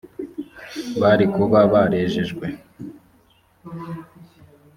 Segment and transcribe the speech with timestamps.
[1.01, 2.47] bari kuba barejejwe